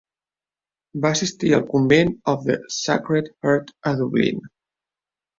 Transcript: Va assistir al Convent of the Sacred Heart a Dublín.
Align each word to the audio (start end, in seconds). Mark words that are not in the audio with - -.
Va 1.01 1.09
assistir 1.17 1.51
al 1.57 1.65
Convent 1.73 2.09
of 2.33 2.41
the 2.47 2.55
Sacred 2.77 3.29
Heart 3.49 3.69
a 3.91 3.93
Dublín. 4.01 4.41